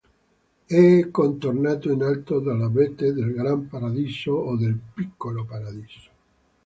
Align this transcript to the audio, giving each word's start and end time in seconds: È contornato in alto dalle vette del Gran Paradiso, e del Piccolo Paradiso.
È 0.65 1.11
contornato 1.11 1.91
in 1.91 2.01
alto 2.01 2.39
dalle 2.39 2.69
vette 2.69 3.13
del 3.13 3.35
Gran 3.35 3.67
Paradiso, 3.67 4.51
e 4.51 4.57
del 4.57 4.75
Piccolo 4.95 5.45
Paradiso. 5.45 6.09